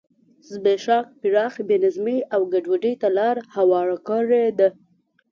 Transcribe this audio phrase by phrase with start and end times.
[0.49, 4.69] زبېښاک پراخې بې نظمۍ او ګډوډۍ ته لار هواره کړې ده.